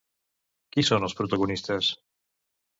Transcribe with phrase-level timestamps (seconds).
[0.75, 1.93] Qui són els protagonistes?